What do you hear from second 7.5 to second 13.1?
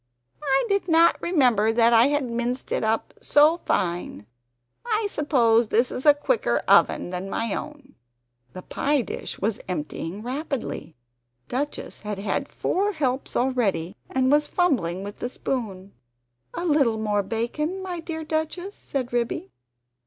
own." The pie dish was emptying rapidly! Duchess had had four